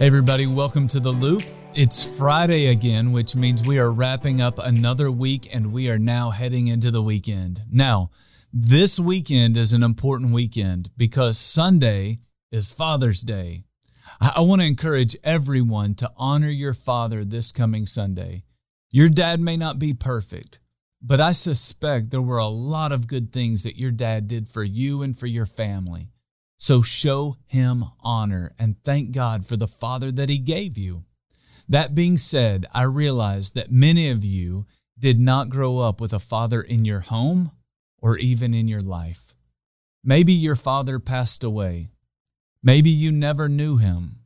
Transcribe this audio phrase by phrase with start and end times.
[0.00, 1.42] Everybody, welcome to The Loop.
[1.74, 6.30] It's Friday again, which means we are wrapping up another week and we are now
[6.30, 7.60] heading into the weekend.
[7.70, 8.10] Now,
[8.50, 12.20] this weekend is an important weekend because Sunday
[12.50, 13.64] is Father's Day.
[14.18, 18.44] I, want to encourage everyone to honor your father this coming Sunday.
[18.90, 20.60] Your dad may not be perfect,
[21.02, 24.64] but I suspect there were a lot of good things that your dad did for
[24.64, 26.08] you and for your family.
[26.60, 31.04] So show him honor and thank God for the father that he gave you.
[31.66, 34.66] That being said, I realize that many of you
[34.98, 37.52] did not grow up with a father in your home
[37.96, 39.34] or even in your life.
[40.04, 41.88] Maybe your father passed away.
[42.62, 44.18] Maybe you never knew him.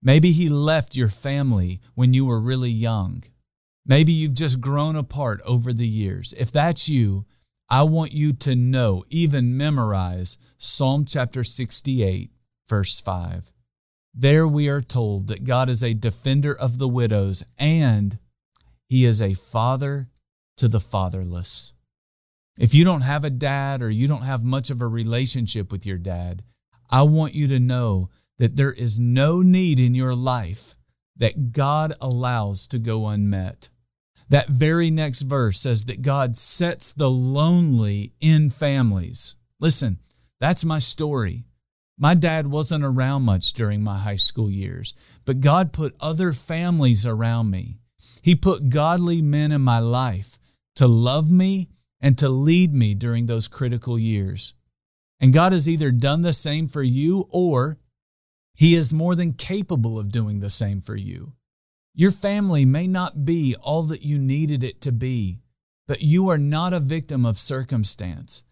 [0.00, 3.24] Maybe he left your family when you were really young.
[3.84, 6.32] Maybe you've just grown apart over the years.
[6.38, 7.24] If that's you,
[7.68, 12.30] I want you to know, even memorize Psalm chapter 68,
[12.68, 13.52] verse 5.
[14.14, 18.18] There we are told that God is a defender of the widows and
[18.88, 20.10] he is a father
[20.58, 21.72] to the fatherless.
[22.58, 25.86] If you don't have a dad or you don't have much of a relationship with
[25.86, 26.42] your dad,
[26.90, 30.76] I want you to know that there is no need in your life
[31.16, 33.70] that God allows to go unmet.
[34.32, 39.36] That very next verse says that God sets the lonely in families.
[39.60, 39.98] Listen,
[40.40, 41.44] that's my story.
[41.98, 44.94] My dad wasn't around much during my high school years,
[45.26, 47.76] but God put other families around me.
[48.22, 50.38] He put godly men in my life
[50.76, 51.68] to love me
[52.00, 54.54] and to lead me during those critical years.
[55.20, 57.76] And God has either done the same for you or
[58.54, 61.34] He is more than capable of doing the same for you.
[61.94, 65.40] Your family may not be all that you needed it to be,
[65.86, 68.44] but you are not a victim of circumstance.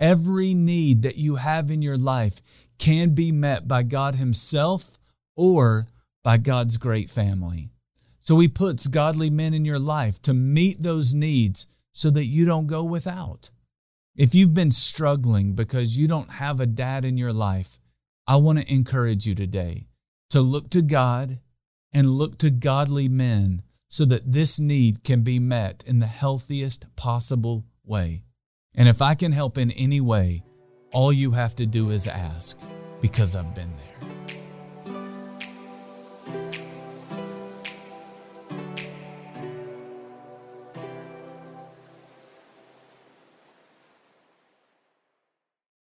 [0.00, 2.40] Every need that you have in your life
[2.78, 4.98] can be met by God Himself
[5.36, 5.86] or
[6.24, 7.70] by God's great family.
[8.18, 12.46] So He puts godly men in your life to meet those needs so that you
[12.46, 13.50] don't go without.
[14.16, 17.78] If you've been struggling because you don't have a dad in your life,
[18.26, 19.86] I want to encourage you today
[20.30, 21.38] to look to God
[21.92, 26.94] and look to godly men so that this need can be met in the healthiest
[26.96, 28.22] possible way.
[28.74, 30.44] And if I can help in any way,
[30.92, 32.58] all you have to do is ask
[33.00, 34.07] because I've been there.